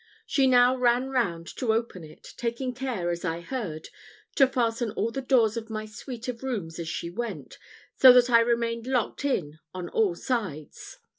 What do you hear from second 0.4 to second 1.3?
now ran